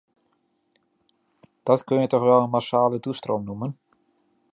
[1.67, 3.77] Dat kun je toch wel een massale toestroom noemen.